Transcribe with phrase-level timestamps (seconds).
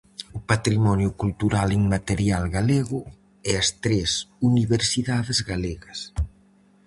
[0.37, 2.99] O Patrimonio Cultural Inmaterial galego
[3.49, 4.09] e as tres
[4.49, 5.99] universidades galegas.